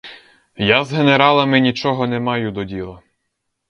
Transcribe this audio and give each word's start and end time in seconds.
Я 0.69 0.83
з 0.85 0.93
генералами 0.93 1.59
нічого 1.59 2.07
не 2.07 2.19
маю 2.19 2.51
до 2.51 2.63
діла. 2.63 3.01